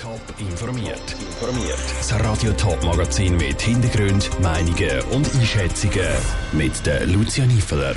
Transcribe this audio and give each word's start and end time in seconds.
Top 0.00 0.18
informiert. 0.38 1.14
Informiert. 1.20 1.78
Das 1.98 2.18
Radio 2.24 2.52
Top 2.52 2.82
Magazin 2.84 3.36
mit 3.36 3.60
Hintergrund, 3.60 4.30
Meinungen 4.40 5.02
und 5.10 5.30
Einschätzungen 5.34 6.08
mit 6.52 6.86
der 6.86 7.06
Lucia 7.06 7.44
Niefeler. 7.44 7.96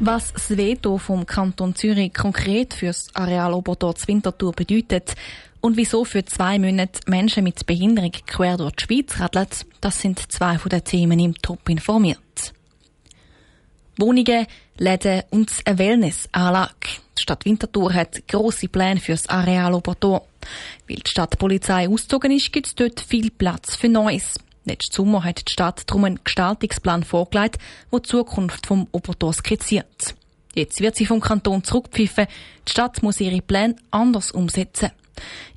Was 0.00 0.32
das 0.32 0.56
Veto 0.56 0.98
vom 0.98 1.24
Kanton 1.24 1.76
Zürich 1.76 2.12
konkret 2.12 2.74
fürs 2.74 3.14
Areal 3.14 3.52
Obertorz 3.52 4.08
Winterthur 4.08 4.50
bedeutet 4.50 5.14
und 5.60 5.76
wieso 5.76 6.04
für 6.04 6.24
zwei 6.24 6.58
Monate 6.58 6.98
Menschen 7.06 7.44
mit 7.44 7.64
Behinderung 7.64 8.10
quer 8.26 8.56
durch 8.56 8.72
die 8.72 8.84
Schweiz 8.84 9.20
radeln, 9.20 9.46
das 9.80 10.00
sind 10.00 10.32
zwei 10.32 10.58
von 10.58 10.70
den 10.70 10.82
Themen 10.82 11.20
im 11.20 11.40
Top 11.40 11.68
informiert. 11.68 12.18
Wohnungen, 13.98 14.46
Läden 14.78 15.22
und 15.30 15.52
eine 15.64 15.78
Wellnessanlage. 15.78 17.04
Die 17.16 17.22
Stadt 17.22 17.44
Winterthur 17.44 17.94
hat 17.94 18.26
grosse 18.26 18.68
Pläne 18.68 18.98
für 18.98 19.12
das 19.12 19.28
Areal 19.28 19.74
Obertor. 19.74 20.26
Weil 20.88 20.96
die 20.96 21.10
Stadtpolizei 21.10 21.88
ausgezogen 21.88 22.32
ist, 22.32 22.52
gibt 22.52 22.66
es 22.66 22.74
dort 22.74 23.00
viel 23.00 23.30
Platz 23.30 23.76
für 23.76 23.88
Neues. 23.88 24.34
Letzten 24.64 24.94
Sommer 24.94 25.24
hat 25.24 25.48
die 25.48 25.52
Stadt 25.52 25.82
darum 25.86 26.04
einen 26.04 26.20
Gestaltungsplan 26.24 27.04
vorgelegt, 27.04 27.58
der 27.92 28.00
die 28.00 28.08
Zukunft 28.08 28.66
vom 28.66 28.86
Obertor 28.92 29.32
skizziert. 29.32 30.14
Jetzt 30.54 30.80
wird 30.80 30.96
sie 30.96 31.06
vom 31.06 31.20
Kanton 31.20 31.64
zurückpfiffen. 31.64 32.26
Die 32.66 32.70
Stadt 32.70 33.02
muss 33.02 33.20
ihre 33.20 33.42
Pläne 33.42 33.76
anders 33.90 34.30
umsetzen. 34.30 34.90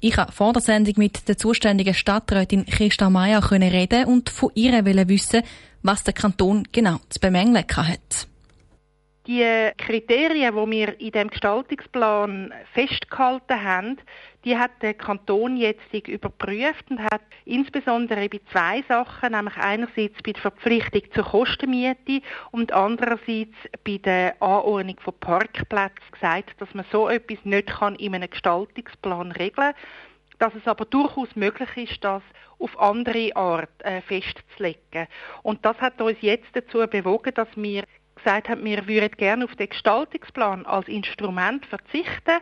Ich 0.01 0.17
habe 0.17 0.31
vor 0.31 0.53
der 0.53 0.61
Sendung 0.61 0.95
mit 0.97 1.27
der 1.27 1.37
zuständigen 1.37 1.93
Stadträtin 1.93 2.65
Christa 2.65 3.09
Meyer 3.09 3.51
reden 3.51 4.05
und 4.05 4.29
von 4.29 4.51
ihr 4.55 4.85
wissen, 4.85 5.41
was 5.83 6.03
der 6.03 6.13
Kanton 6.13 6.67
genau 6.71 6.99
zu 7.09 7.19
bemängeln 7.19 7.65
hat. 7.75 8.27
Die 9.27 9.71
Kriterien, 9.77 10.55
die 10.55 10.71
wir 10.71 11.01
in 11.01 11.11
dem 11.11 11.29
Gestaltungsplan 11.29 12.53
festgehalten 12.73 13.61
haben, 13.61 13.97
die 14.45 14.57
hat 14.57 14.71
der 14.81 14.93
Kanton 14.93 15.57
jetzt 15.57 15.93
überprüft 15.93 16.89
und 16.89 17.01
hat 17.01 17.23
insbesondere 17.43 18.29
bei 18.29 18.39
zwei 18.53 18.85
Sachen, 18.87 19.33
nämlich 19.33 19.57
einerseits 19.57 20.23
bei 20.23 20.31
der 20.31 20.41
Verpflichtung 20.41 21.01
zur 21.13 21.25
Kostenmiete 21.25 22.21
und 22.51 22.71
andererseits 22.71 23.55
bei 23.83 23.97
der 23.97 24.41
Anordnung 24.41 24.97
von 25.01 25.13
Parkplätzen 25.19 26.09
gesagt, 26.09 26.61
dass 26.61 26.73
man 26.73 26.85
so 26.89 27.09
etwas 27.09 27.39
nicht 27.43 27.67
kann 27.67 27.95
in 27.95 28.15
einem 28.15 28.29
Gestaltungsplan 28.29 29.33
regeln 29.33 29.73
kann, 29.73 29.75
dass 30.39 30.55
es 30.55 30.67
aber 30.67 30.85
durchaus 30.85 31.35
möglich 31.35 31.75
ist, 31.75 32.03
das 32.03 32.21
auf 32.59 32.79
andere 32.79 33.35
Art 33.35 33.69
äh, 33.83 34.01
festzulegen. 34.01 35.07
Und 35.43 35.63
das 35.65 35.77
hat 35.79 36.01
uns 36.01 36.17
jetzt 36.21 36.47
dazu 36.53 36.79
bewogen, 36.87 37.33
dass 37.33 37.49
wir 37.55 37.83
gesagt 38.27 38.49
haben, 38.49 38.65
wir 38.65 38.85
würden 38.87 39.11
gerne 39.15 39.45
auf 39.45 39.55
den 39.55 39.69
Gestaltungsplan 39.69 40.65
als 40.65 40.89
Instrument 40.89 41.65
verzichten, 41.65 42.41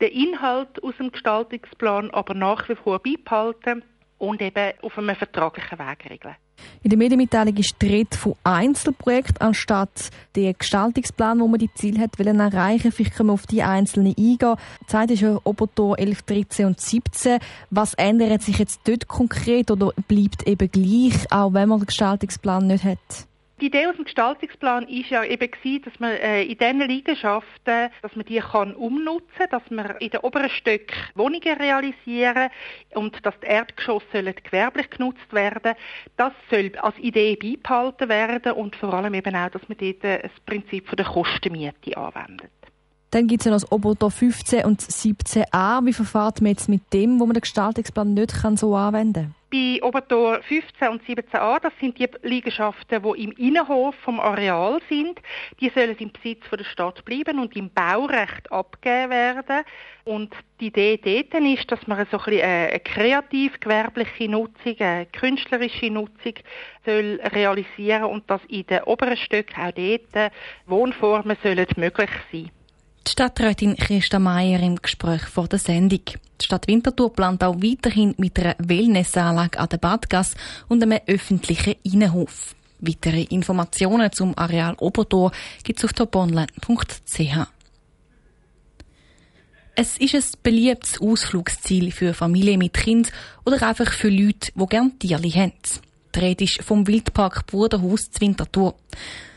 den 0.00 0.10
Inhalt 0.10 0.82
aus 0.82 0.96
dem 0.96 1.12
Gestaltungsplan 1.12 2.10
aber 2.10 2.32
nach 2.32 2.66
wie 2.70 2.74
vor 2.74 3.00
beibehalten 3.00 3.84
und 4.16 4.40
eben 4.40 4.72
auf 4.80 4.96
einem 4.96 5.14
vertraglichen 5.14 5.78
Weg 5.78 6.10
regeln. 6.10 6.36
In 6.82 6.88
der 6.88 6.96
Medienmitteilung 6.96 7.54
ist 7.58 7.76
die 7.82 7.86
Rede 7.86 8.16
von 8.16 8.34
Einzelprojekten 8.44 9.46
anstatt 9.46 10.10
der 10.36 10.54
Gestaltungsplan, 10.54 11.38
wo 11.38 11.48
man 11.48 11.60
die 11.60 11.72
Ziele 11.74 12.00
hat 12.00 12.18
wollen 12.18 12.40
erreichen. 12.40 12.90
Vielleicht 12.90 13.16
können 13.16 13.28
wir 13.28 13.34
auf 13.34 13.46
die 13.46 13.62
einzelnen 13.62 14.14
eingehen. 14.16 14.56
Die 14.80 14.86
Zeit 14.86 15.10
ist 15.10 15.20
ja 15.20 15.38
Obertor 15.44 15.98
11, 15.98 16.22
13 16.22 16.66
und 16.66 16.80
17. 16.80 17.40
Was 17.68 17.92
ändert 17.92 18.40
sich 18.40 18.56
jetzt 18.58 18.80
dort 18.84 19.06
konkret 19.06 19.70
oder 19.70 19.92
bleibt 20.08 20.48
eben 20.48 20.70
gleich, 20.70 21.30
auch 21.30 21.52
wenn 21.52 21.68
man 21.68 21.80
den 21.80 21.86
Gestaltungsplan 21.86 22.68
nicht 22.68 22.84
hat? 22.84 23.26
Die 23.58 23.68
Idee 23.68 23.86
aus 23.86 23.96
dem 23.96 24.04
Gestaltungsplan 24.04 24.86
ist 24.86 25.08
ja 25.08 25.24
eben 25.24 25.50
gewesen, 25.50 25.82
dass 25.82 25.98
man 25.98 26.10
äh, 26.10 26.42
in 26.42 26.58
diesen 26.58 26.80
Liegenschaften, 26.82 27.90
dass 28.02 28.14
man 28.14 28.26
die 28.26 28.38
kann 28.38 28.74
umnutzen, 28.74 29.46
dass 29.50 29.62
man 29.70 29.96
in 29.98 30.10
den 30.10 30.20
oberen 30.20 30.50
Stück 30.50 30.92
Wohnungen 31.14 31.56
realisieren 31.56 32.50
und 32.92 33.24
dass 33.24 33.40
die 33.40 33.46
Erdgeschosse 33.46 34.34
gewerblich 34.44 34.90
genutzt 34.90 35.32
werden. 35.32 35.72
Das 36.18 36.34
soll 36.50 36.70
als 36.82 36.98
Idee 36.98 37.34
beibehalten 37.36 38.10
werden 38.10 38.52
und 38.52 38.76
vor 38.76 38.92
allem 38.92 39.14
eben 39.14 39.34
auch, 39.34 39.48
dass 39.48 39.66
man 39.70 39.78
dort 39.78 40.04
äh, 40.04 40.20
das 40.20 40.40
Prinzip 40.44 40.86
von 40.86 40.96
der 40.98 41.06
Kostenmiete 41.06 41.96
anwendet. 41.96 42.65
Dann 43.10 43.28
gibt 43.28 43.42
es 43.42 43.46
ja 43.46 43.52
noch 43.52 43.60
das 43.60 43.70
Obotor 43.70 44.10
15 44.10 44.64
und 44.64 44.80
17a. 44.80 45.84
Wie 45.86 45.92
verfahrt 45.92 46.40
man 46.40 46.50
jetzt 46.50 46.68
mit 46.68 46.92
dem, 46.92 47.20
wo 47.20 47.26
man 47.26 47.34
den 47.34 47.40
Gestaltungsplan 47.42 48.14
nicht 48.14 48.42
kann 48.42 48.56
so 48.56 48.74
anwenden 48.74 49.14
kann? 49.14 49.34
Bei 49.48 49.80
Obertor 49.80 50.42
15 50.42 50.88
und 50.88 51.02
17a, 51.04 51.60
das 51.60 51.72
sind 51.80 51.96
die 52.00 52.08
Liegenschaften, 52.22 53.00
die 53.00 53.22
im 53.22 53.32
Innenhof 53.32 53.94
vom 54.04 54.18
Areal 54.18 54.80
sind. 54.88 55.20
Die 55.60 55.70
sollen 55.70 55.96
im 55.98 56.10
Besitz 56.10 56.42
der 56.50 56.64
Stadt 56.64 57.04
bleiben 57.04 57.38
und 57.38 57.54
im 57.54 57.70
Baurecht 57.70 58.50
abgegeben 58.50 59.10
werden. 59.10 59.64
Und 60.04 60.34
die 60.58 60.66
Idee 60.66 60.98
dort 61.30 61.42
ist, 61.44 61.70
dass 61.70 61.86
man 61.86 62.04
so 62.10 62.18
eine 62.18 62.80
kreativ-gewerbliche 62.80 64.28
Nutzung, 64.28 64.76
eine 64.80 65.06
künstlerische 65.06 65.90
Nutzung 65.90 66.34
soll 66.84 67.20
realisieren 67.32 68.04
und 68.04 68.28
dass 68.28 68.44
in 68.48 68.66
den 68.66 68.82
oberen 68.82 69.16
Stücken 69.16 69.60
auch 69.60 69.70
dort 69.70 70.32
Wohnformen 70.66 71.36
sollen 71.42 71.66
möglich 71.76 72.10
sein 72.32 72.50
die 73.06 73.12
Stadträtin 73.12 73.76
Christa 73.76 74.18
Meier 74.18 74.60
im 74.60 74.76
Gespräch 74.76 75.22
vor 75.22 75.46
der 75.46 75.60
Sendung. 75.60 76.00
Die 76.40 76.44
Stadt 76.44 76.66
Winterthur 76.66 77.12
plant 77.12 77.44
auch 77.44 77.56
weiterhin 77.56 78.14
mit 78.18 78.38
einer 78.38 78.56
Wellnessanlage 78.58 79.58
an 79.60 79.68
der 79.68 79.76
Badgasse 79.78 80.36
und 80.68 80.82
einem 80.82 80.98
öffentlichen 81.06 81.76
Innenhof. 81.84 82.56
Weitere 82.80 83.22
Informationen 83.22 84.10
zum 84.10 84.36
Areal 84.36 84.74
Obertor 84.78 85.30
gibt 85.62 85.78
es 85.78 85.84
auf 85.84 85.92
toponline.ch. 85.92 87.46
Es 89.76 89.98
ist 89.98 90.14
ein 90.14 90.40
beliebtes 90.42 91.00
Ausflugsziel 91.00 91.92
für 91.92 92.12
Familien 92.12 92.58
mit 92.58 92.74
Kind 92.74 93.12
oder 93.44 93.62
einfach 93.62 93.92
für 93.92 94.08
Leute, 94.08 94.50
die 94.54 94.66
gerne 94.66 94.98
Tiere 94.98 95.30
haben. 95.30 95.52
Die 96.14 96.18
Rede 96.18 96.44
ist 96.44 96.62
vom 96.62 96.86
Wildpark 96.86 97.46
Bruderhaus 97.46 98.10
zu 98.10 98.20
Winterthur. 98.20 98.74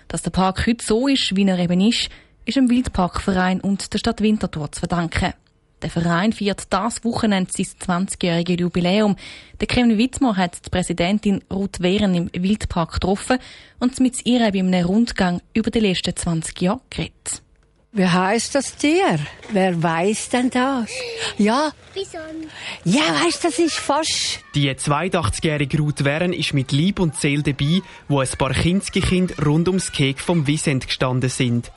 Dass 0.07 0.24
der 0.24 0.31
Park 0.31 0.66
heute 0.66 0.84
so 0.84 1.07
ist, 1.07 1.36
wie 1.36 1.46
er 1.46 1.59
eben 1.59 1.81
ist, 1.81 2.09
ist 2.50 2.58
dem 2.58 2.70
Wildparkverein 2.70 3.62
und 3.62 3.94
der 3.94 4.00
Stadt 4.00 4.22
Winterthur 4.22 4.72
zu 4.72 4.80
verdanken. 4.80 5.34
Der 5.82 5.90
Verein 5.90 6.34
feiert 6.34 6.64
das 6.72 7.04
Wochenende 7.06 7.52
sein 7.54 8.08
20-jähriges 8.08 8.60
Jubiläum. 8.60 9.16
Der 9.62 9.68
Kevin 9.68 9.98
Wittmer 9.98 10.36
hat 10.36 10.66
die 10.66 10.70
Präsidentin 10.70 11.44
Ruth 11.54 11.80
Wehren 11.80 12.16
im 12.16 12.30
Wildpark 12.34 12.94
getroffen 12.94 13.38
und 13.80 14.00
mit 14.00 14.26
ihr 14.26 14.40
bei 14.40 14.60
einem 14.60 14.86
Rundgang 14.86 15.42
über 15.54 15.70
die 15.70 15.80
letzten 15.80 16.16
20 16.16 16.62
Jahre 16.62 16.82
geredet. 16.90 17.44
Wie 17.92 18.06
heißt 18.06 18.54
das 18.56 18.76
Tier? 18.76 19.20
Wer 19.52 19.81
weiß 19.81 20.30
denn 20.30 20.50
das? 20.50 20.90
Ja. 21.38 21.72
Bison. 21.94 22.20
Ja, 22.84 23.02
weißt, 23.26 23.44
das 23.44 23.58
ist 23.58 23.76
fast. 23.76 24.40
Die 24.54 24.70
82-jährige 24.70 25.78
Ruth 25.80 26.04
Wern 26.04 26.34
ist 26.34 26.54
mit 26.54 26.72
Lieb 26.72 27.00
und 27.00 27.16
Seele 27.16 27.42
dabei, 27.42 27.81
wo 28.08 28.20
ein 28.20 28.30
paar 28.38 28.54
Kinski-Kinder 28.54 29.44
rund 29.44 29.68
ums 29.68 29.92
Kek 29.92 30.20
vom 30.20 30.46
Vicent 30.46 30.88
gestanden 30.88 31.30
sind. 31.30 31.72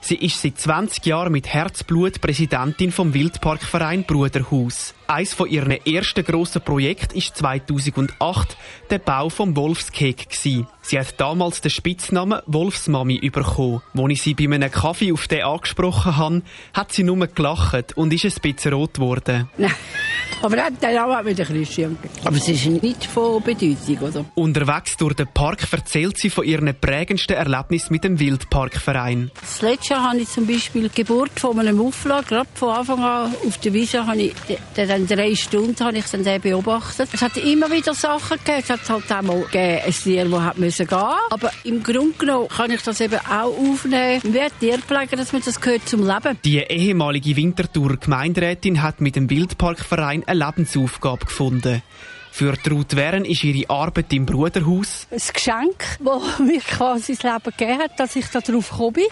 Sie 0.00 0.16
ist 0.16 0.40
seit 0.40 0.58
20 0.58 1.04
Jahren 1.06 1.32
mit 1.32 1.48
Herzblut 1.48 2.20
Präsidentin 2.20 2.92
vom 2.92 3.12
Wildparkverein 3.12 4.04
Bruderhaus. 4.04 4.94
Eines 5.08 5.34
von 5.34 5.48
ihren 5.48 5.72
ersten 5.86 6.24
grossen 6.24 6.62
Projekten 6.62 7.16
ist 7.16 7.36
2008 7.36 8.56
der 8.90 8.98
Bau 8.98 9.28
vom 9.28 9.56
Wolfskeg. 9.56 10.26
Sie 10.30 10.64
hat 10.92 11.20
damals 11.20 11.60
den 11.60 11.70
Spitznamen 11.70 12.40
Wolfsmami 12.46 13.18
bekommen. 13.30 13.82
Als 13.96 14.12
ich 14.12 14.22
sie 14.22 14.34
bei 14.34 14.44
einem 14.44 14.70
Kaffee 14.70 15.12
auf 15.12 15.26
den 15.28 15.44
angesprochen 15.44 16.16
habe, 16.16 16.42
hat 16.72 16.92
sie 16.92 17.02
nur 17.02 17.26
gelacht 17.26 17.96
und 17.96 18.12
ist 18.12 18.24
ein 18.24 18.40
bisschen 18.40 18.72
rot 18.74 18.94
geworden. 18.94 19.48
Aber 20.42 20.56
er 20.56 20.66
hat 20.66 20.82
den 20.82 20.94
Namen 20.94 21.24
mit 21.24 21.38
der 21.38 21.46
Christian. 21.46 21.96
Aber 22.24 22.36
es 22.36 22.48
ist 22.48 22.66
nicht 22.66 23.04
von 23.04 23.42
Bedeutung, 23.42 23.98
oder? 23.98 24.24
Unterwegs 24.34 24.96
durch 24.96 25.14
den 25.14 25.26
Park 25.28 25.66
erzählt 25.72 26.18
sie 26.18 26.30
von 26.30 26.44
ihren 26.44 26.74
prägendsten 26.78 27.36
Erlebnissen 27.36 27.92
mit 27.92 28.04
dem 28.04 28.18
Wildparkverein. 28.18 29.30
Das 29.40 29.62
letzte 29.62 29.94
Jahr 29.94 30.10
habe 30.10 30.18
ich 30.18 30.28
zum 30.28 30.46
Beispiel 30.46 30.88
die 30.88 31.02
Geburt 31.02 31.38
von 31.38 31.58
einem 31.58 31.76
Muffler, 31.76 32.22
gerade 32.22 32.48
von 32.54 32.70
Anfang 32.70 33.02
an 33.02 33.34
auf 33.46 33.58
der 33.58 33.72
Wiese, 33.72 34.06
habe 34.06 34.22
ich 34.22 34.34
den 34.76 34.88
dann 34.88 35.06
drei 35.06 35.34
Stunden 35.34 35.84
habe 35.84 35.98
ich 35.98 36.04
dann 36.06 36.40
beobachtet. 36.40 37.08
Es 37.12 37.22
hat 37.22 37.36
immer 37.36 37.70
wieder 37.70 37.94
Sachen 37.94 38.38
gegeben. 38.38 38.62
Es 38.62 38.70
hat 38.70 38.88
halt 38.88 39.12
auch 39.12 39.22
mal 39.22 39.40
gegeben, 39.42 39.80
ein 39.84 39.92
Tier, 39.92 40.24
das 40.24 40.40
hat 40.40 40.58
müssen 40.58 40.86
gehen. 40.86 40.98
Aber 41.30 41.50
im 41.64 41.82
Grunde 41.82 42.18
genommen 42.18 42.48
kann 42.48 42.70
ich 42.70 42.82
das 42.82 43.00
eben 43.00 43.18
auch 43.18 43.56
aufnehmen. 43.56 44.20
Wer 44.24 44.48
Tierpfleger, 44.58 45.16
dass 45.16 45.32
man 45.32 45.42
das 45.44 45.60
gehört 45.60 45.88
zum 45.88 46.06
Leben. 46.06 46.38
Die 46.44 46.58
ehemalige 46.58 47.36
Winterthur 47.36 47.96
Gemeinderätin 47.96 48.82
hat 48.82 49.00
mit 49.00 49.16
dem 49.16 49.30
Wildparkverein 49.30 50.15
eine 50.24 50.44
Lebensaufgabe 50.44 51.26
gefunden. 51.26 51.82
Für 52.36 52.52
Ruth 52.70 52.94
Wern 52.96 53.24
ist 53.24 53.44
ihre 53.44 53.70
Arbeit 53.70 54.12
im 54.12 54.26
Bruderhaus 54.26 55.06
ein 55.10 55.22
Geschenk, 55.32 55.98
das 56.04 56.38
mir 56.38 56.60
quasi 56.60 57.14
das 57.14 57.22
Leben 57.22 57.56
gegeben 57.56 57.78
hat, 57.78 57.98
dass 57.98 58.14
ich 58.14 58.26
darauf 58.26 58.70
gekommen 58.70 58.92
bin 58.92 59.06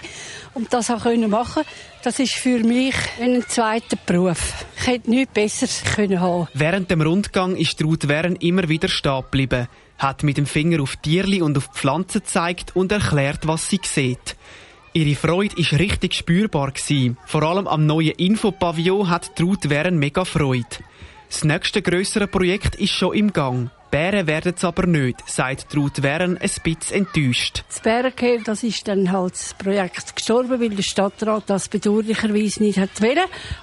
und 0.52 0.70
das 0.74 0.90
auch 0.90 1.06
machen 1.06 1.28
konnte. 1.54 1.70
Das 2.02 2.18
ist 2.18 2.34
für 2.34 2.58
mich 2.58 2.94
ein 3.18 3.42
zweiter 3.48 3.96
Beruf. 4.04 4.66
Ich 4.78 4.86
hätte 4.86 5.08
nichts 5.08 5.32
Besseres 5.32 5.82
können 5.96 6.20
haben. 6.20 6.48
Während 6.52 6.90
dem 6.90 7.00
Rundgang 7.00 7.56
ist 7.56 7.82
Ruth 7.82 8.08
Wern 8.08 8.36
immer 8.36 8.68
wieder 8.68 8.88
stehen 8.88 9.22
geblieben, 9.22 9.68
hat 9.96 10.22
mit 10.22 10.36
dem 10.36 10.44
Finger 10.44 10.82
auf 10.82 10.96
Tierli 10.96 11.40
und 11.40 11.56
auf 11.56 11.70
Pflanzen 11.72 12.20
gezeigt 12.20 12.76
und 12.76 12.92
erklärt, 12.92 13.46
was 13.46 13.70
sie 13.70 13.80
sieht. 13.82 14.36
Ihre 14.96 15.16
Freude 15.16 15.56
war 15.56 15.78
richtig 15.80 16.14
spürbar. 16.14 16.72
Vor 17.26 17.42
allem 17.42 17.66
am 17.66 17.84
neuen 17.84 18.12
Infopavillon 18.12 19.10
hat 19.10 19.32
Ruth 19.40 19.68
Wern 19.68 19.98
mega 19.98 20.24
Freude. 20.24 20.64
Das 21.28 21.42
nächste 21.42 21.82
grössere 21.82 22.28
Projekt 22.28 22.76
ist 22.76 22.92
schon 22.92 23.16
im 23.16 23.32
Gang. 23.32 23.70
Bären 23.94 24.26
werden 24.26 24.54
es 24.56 24.64
aber 24.64 24.88
nicht, 24.88 25.22
sagt 25.30 25.76
Ruth 25.76 26.02
Wern 26.02 26.36
ein 26.36 26.50
bisschen 26.64 27.06
enttäuscht. 27.06 27.62
Das 27.68 27.78
Bärenkehl, 27.78 28.42
das 28.42 28.64
ist 28.64 28.88
dann 28.88 29.12
halt 29.12 29.34
das 29.34 29.54
Projekt 29.54 30.16
gestorben, 30.16 30.60
weil 30.60 30.70
der 30.70 30.82
Stadtrat 30.82 31.44
das 31.46 31.68
bedauerlicherweise 31.68 32.60
nicht 32.60 32.80
hat 32.80 33.00
wollen. 33.00 33.22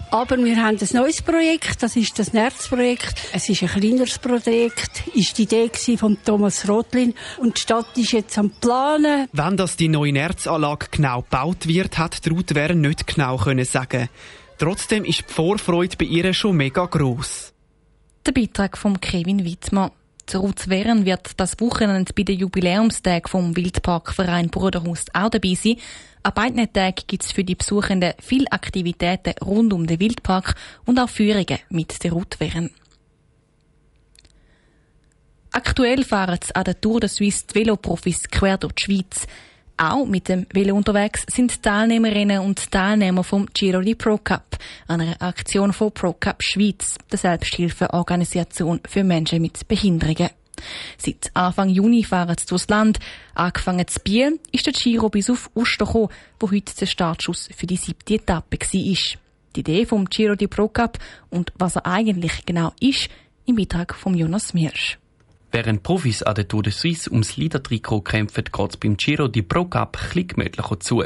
Aber 0.09 0.37
wir 0.37 0.55
haben 0.55 0.77
ein 0.79 0.87
neues 0.93 1.21
Projekt, 1.21 1.83
das 1.83 1.97
ist 1.97 2.17
das 2.17 2.31
Nerzprojekt. 2.31 3.27
Es 3.33 3.49
ist 3.49 3.61
ein 3.61 3.67
kleineres 3.67 4.19
Projekt, 4.19 5.05
ist 5.13 5.37
die 5.37 5.43
Idee 5.43 5.69
von 5.97 6.17
Thomas 6.23 6.65
Rotlin 6.69 7.13
und 7.37 7.57
die 7.57 7.61
Stadt 7.63 7.97
ist 7.97 8.13
jetzt 8.13 8.37
am 8.37 8.51
Planen. 8.51 9.27
Wenn 9.33 9.57
das 9.57 9.75
die 9.75 9.89
neue 9.89 10.13
Nerzanlage 10.13 10.87
genau 10.91 11.23
gebaut 11.23 11.67
wird, 11.67 11.97
hat 11.97 12.21
Ruth 12.31 12.55
Wern 12.55 12.79
nicht 12.79 13.05
genau 13.05 13.35
können 13.35 13.65
sagen. 13.65 14.07
Trotzdem 14.57 15.03
ist 15.03 15.25
die 15.27 15.33
Vorfreude 15.33 15.97
bei 15.97 16.05
ihr 16.05 16.33
schon 16.33 16.55
mega 16.55 16.85
gross. 16.85 17.51
Der 18.25 18.31
Beitrag 18.31 18.77
von 18.77 19.01
Kevin 19.01 19.43
Wittmann. 19.43 19.91
Zu 20.31 20.37
Rutzweren 20.37 21.05
wird 21.05 21.31
das 21.35 21.59
Wochenende 21.59 22.13
bei 22.13 22.23
den 22.23 22.39
Jubiläumstagen 22.39 23.27
vom 23.27 23.53
Wildparkverein 23.53 24.49
Bruderhust 24.49 25.13
auch 25.13 25.27
dabei 25.27 25.55
sein. 25.55 25.75
An 26.23 26.33
beiden 26.33 26.71
Tagen 26.71 27.03
gibt 27.05 27.25
es 27.25 27.33
für 27.33 27.43
die 27.43 27.55
Besuchenden 27.55 28.13
viele 28.17 28.49
Aktivitäten 28.49 29.33
rund 29.43 29.73
um 29.73 29.85
den 29.85 29.99
Wildpark 29.99 30.55
und 30.85 30.97
auch 30.99 31.09
Führungen 31.09 31.59
mit 31.69 32.01
den 32.01 32.13
Rutweren. 32.13 32.69
Aktuell 35.51 36.05
fahren 36.05 36.39
an 36.53 36.63
der 36.63 36.79
Tour 36.79 37.01
de 37.01 37.09
Suisse 37.09 37.47
die 37.47 37.55
Veloprofis 37.55 38.23
quer 38.29 38.57
durch 38.57 38.75
die 38.75 38.83
Schweiz. 38.85 39.27
Auch 39.83 40.05
mit 40.05 40.29
dem 40.29 40.45
Velo 40.53 40.75
unterwegs 40.75 41.25
sind 41.27 41.63
Teilnehmerinnen 41.63 42.41
und 42.41 42.71
Teilnehmer 42.71 43.23
vom 43.23 43.47
Giro 43.51 43.81
di 43.81 43.95
Pro 43.95 44.19
Cup, 44.19 44.59
einer 44.87 45.19
Aktion 45.19 45.73
von 45.73 45.91
Pro 45.91 46.13
Cup 46.13 46.43
Schweiz, 46.43 46.99
der 47.11 47.17
Selbsthilfeorganisation 47.17 48.79
für 48.87 49.03
Menschen 49.03 49.41
mit 49.41 49.67
Behinderungen. 49.67 50.29
Seit 50.99 51.31
Anfang 51.33 51.69
Juni 51.69 52.03
fahren 52.03 52.35
sie 52.37 52.45
durchs 52.45 52.67
Land. 52.67 52.99
Angefangen 53.33 53.87
zu 53.87 53.99
Biel 54.01 54.39
ist 54.51 54.67
der 54.67 54.73
Giro 54.73 55.09
bis 55.09 55.31
auf 55.31 55.49
Uster 55.55 55.87
gekommen, 55.87 56.09
wo 56.39 56.51
heute 56.51 56.75
der 56.79 56.85
Startschuss 56.85 57.49
für 57.51 57.65
die 57.65 57.75
siebte 57.75 58.13
Etappe 58.13 58.59
war. 58.59 59.17
Die 59.55 59.59
Idee 59.61 59.85
vom 59.87 60.05
Giro 60.05 60.35
di 60.35 60.45
Pro 60.45 60.67
Cup 60.67 60.99
und 61.31 61.51
was 61.57 61.77
er 61.77 61.87
eigentlich 61.87 62.45
genau 62.45 62.71
ist, 62.79 63.09
im 63.47 63.55
Beitrag 63.55 63.95
von 63.95 64.13
Jonas 64.13 64.53
Mirsch. 64.53 65.00
Während 65.53 65.83
Profis 65.83 66.23
an 66.23 66.35
der 66.35 66.47
Tour 66.47 66.63
de 66.63 66.71
Suisse 66.71 67.11
ums 67.11 67.35
Leader-Trikot 67.35 68.01
kämpfen, 68.01 68.45
geht 68.45 68.69
es 68.69 68.77
beim 68.77 68.95
Giro 68.95 69.27
die 69.27 69.41
Pro 69.41 69.65
Cup 69.65 69.97
ein 70.15 70.25
gemütlicher 70.25 70.79
zu. 70.79 71.03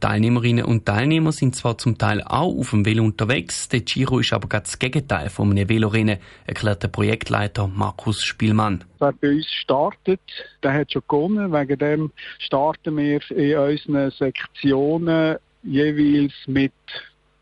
Teilnehmerinnen 0.00 0.66
und 0.66 0.84
Teilnehmer 0.84 1.32
sind 1.32 1.56
zwar 1.56 1.78
zum 1.78 1.96
Teil 1.96 2.20
auch 2.22 2.54
auf 2.54 2.70
dem 2.70 2.84
Velo 2.84 3.02
unterwegs, 3.02 3.66
der 3.70 3.80
Giro 3.80 4.18
ist 4.18 4.34
aber 4.34 4.46
gerade 4.46 4.64
das 4.64 4.78
Gegenteil 4.78 5.30
von 5.30 5.50
einem 5.50 5.70
Velorennen, 5.70 6.18
erklärt 6.46 6.82
der 6.82 6.88
Projektleiter 6.88 7.66
Markus 7.66 8.22
Spielmann. 8.22 8.84
Wer 8.98 9.12
bei 9.12 9.30
uns 9.30 9.46
startet, 9.46 10.20
der 10.62 10.74
hat 10.74 10.92
schon 10.92 11.02
gewonnen. 11.08 11.50
Wegen 11.50 11.78
dem 11.78 12.12
starten 12.40 12.94
wir 12.98 13.22
in 13.30 13.56
unseren 13.56 14.10
Sektionen 14.10 15.38
jeweils 15.62 16.34
mit 16.46 16.72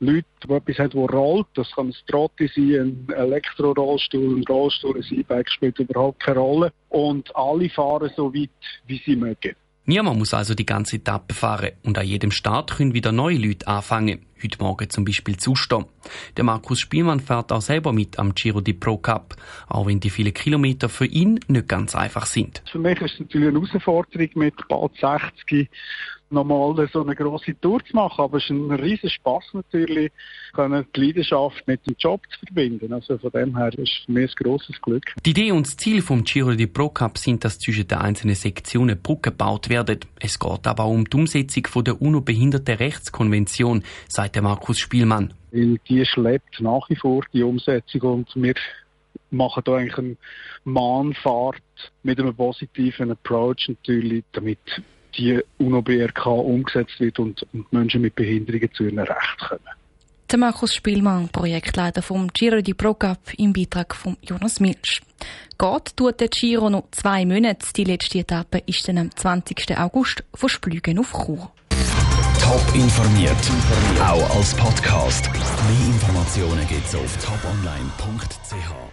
Leute, 0.00 0.26
die 0.44 0.52
etwas 0.52 0.78
haben, 0.78 0.90
das 0.90 1.12
rollt. 1.12 1.46
Das 1.54 1.70
kann 1.72 1.88
ein 1.88 1.94
Trotti 2.06 2.48
sein, 2.54 3.06
ein 3.08 3.14
Elektrorollstuhl, 3.14 4.36
ein 4.36 4.44
Rollstuhl, 4.44 4.96
ein 4.96 5.18
E-Bike 5.18 5.50
spielt 5.50 5.78
überhaupt 5.78 6.20
keine 6.20 6.38
Rolle. 6.38 6.72
Und 6.88 7.34
alle 7.34 7.68
fahren 7.70 8.10
so 8.14 8.32
weit, 8.34 8.50
wie 8.86 9.00
sie 9.04 9.16
mögen. 9.16 9.56
Niemand 9.88 10.18
muss 10.18 10.34
also 10.34 10.54
die 10.54 10.66
ganze 10.66 10.96
Etappe 10.96 11.32
fahren 11.32 11.70
und 11.84 11.96
an 11.96 12.04
jedem 12.04 12.32
Start 12.32 12.76
können 12.76 12.92
wieder 12.92 13.12
neue 13.12 13.38
Leute 13.38 13.68
anfangen. 13.68 14.26
Heute 14.42 14.58
Morgen 14.58 14.90
zum 14.90 15.04
Beispiel 15.04 15.36
zustehen. 15.36 15.86
Der 16.36 16.42
Markus 16.42 16.80
Spielmann 16.80 17.20
fährt 17.20 17.52
auch 17.52 17.62
selber 17.62 17.92
mit 17.92 18.18
am 18.18 18.34
Giro 18.34 18.60
di 18.60 18.72
Pro 18.72 18.98
Cup, 18.98 19.36
auch 19.68 19.86
wenn 19.86 20.00
die 20.00 20.10
vielen 20.10 20.34
Kilometer 20.34 20.88
für 20.88 21.06
ihn 21.06 21.38
nicht 21.46 21.68
ganz 21.68 21.94
einfach 21.94 22.26
sind. 22.26 22.62
Für 22.70 22.80
mich 22.80 23.00
ist 23.00 23.14
es 23.14 23.20
natürlich 23.20 23.48
eine 23.48 23.60
Herausforderung 23.60 24.28
mit 24.34 24.54
bald 24.68 24.92
60 24.96 25.70
nochmal 26.30 26.88
so 26.92 27.02
eine 27.02 27.14
grosse 27.14 27.58
Tour 27.60 27.84
zu 27.84 27.94
machen. 27.94 28.20
Aber 28.22 28.38
es 28.38 28.44
ist 28.44 28.50
ein 28.50 28.70
riesen 28.72 29.10
Spass 29.10 29.44
natürlich, 29.52 30.12
können 30.52 30.86
die 30.94 31.00
Leidenschaft 31.00 31.66
mit 31.66 31.86
dem 31.86 31.94
Job 31.98 32.22
zu 32.30 32.46
verbinden. 32.46 32.92
Also 32.92 33.18
von 33.18 33.30
dem 33.30 33.56
her 33.56 33.68
ist 33.68 33.78
es 33.78 34.04
für 34.04 34.12
mich 34.12 34.30
ein 34.30 34.44
grosses 34.44 34.80
Glück. 34.82 35.04
Die 35.24 35.30
Idee 35.30 35.52
und 35.52 35.66
das 35.66 35.76
Ziel 35.76 36.02
vom 36.02 36.24
Giro 36.24 36.54
di 36.54 36.66
Pro 36.66 36.88
Cup 36.88 37.18
sind, 37.18 37.44
dass 37.44 37.58
zwischen 37.58 37.86
den 37.86 37.98
einzelnen 37.98 38.34
Sektionen 38.34 39.00
Brücken 39.00 39.22
gebaut 39.22 39.68
werden. 39.68 40.00
Es 40.20 40.38
geht 40.38 40.66
aber 40.66 40.84
auch 40.84 40.90
um 40.90 41.04
die 41.04 41.16
Umsetzung 41.16 41.66
von 41.66 41.84
der 41.84 42.00
UNO-Behindertenrechtskonvention, 42.00 43.82
sagt 44.08 44.40
Markus 44.40 44.78
Spielmann. 44.78 45.32
Weil 45.52 45.78
die 45.88 46.04
schleppt 46.04 46.60
nach 46.60 46.88
wie 46.88 46.96
vor 46.96 47.24
die 47.32 47.42
Umsetzung 47.42 48.00
und 48.02 48.28
wir 48.34 48.54
machen 49.30 49.62
da 49.64 49.76
eigentlich 49.76 49.98
eine 49.98 50.16
Mahnfahrt 50.64 51.62
mit 52.02 52.18
einem 52.18 52.34
positiven 52.34 53.10
Approach 53.10 53.68
natürlich, 53.68 54.24
damit 54.32 54.58
die 55.16 55.40
UNO-BRK 55.58 56.26
umgesetzt 56.26 56.98
wird 56.98 57.18
und, 57.18 57.46
und 57.52 57.72
Menschen 57.72 58.02
mit 58.02 58.14
Behinderungen 58.14 58.70
zu 58.72 58.84
ihren 58.84 58.98
Rechten 58.98 59.46
kommen. 59.48 59.60
Der 60.30 60.38
Markus 60.40 60.74
Spielmann, 60.74 61.28
Projektleiter 61.28 62.02
vom 62.02 62.26
Giro 62.32 62.60
di 62.60 62.74
Pro 62.74 62.94
Cup, 62.94 63.32
im 63.38 63.52
Beitrag 63.52 63.94
von 63.94 64.16
Jonas 64.22 64.58
Milch. 64.58 65.00
Geht 65.56 65.96
tut 65.96 66.20
der 66.20 66.28
Giro 66.28 66.68
noch 66.68 66.90
zwei 66.90 67.24
Monate. 67.24 67.64
Die 67.76 67.84
letzte 67.84 68.18
Etappe 68.18 68.58
ist 68.66 68.88
dann 68.88 68.98
am 68.98 69.14
20. 69.14 69.78
August 69.78 70.24
von 70.34 70.48
Splügen 70.48 70.98
auf 70.98 71.12
Chur. 71.12 71.52
Top 72.40 72.74
informiert, 72.74 73.36
auch 74.00 74.36
als 74.36 74.54
Podcast. 74.56 75.30
Mehr 75.32 75.86
Informationen 75.94 76.66
gibt's 76.68 76.94
auf 76.94 77.16
toponline.ch. 77.24 78.85